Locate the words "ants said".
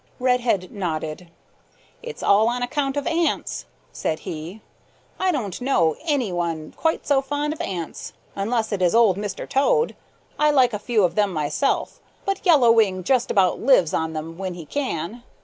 3.05-4.21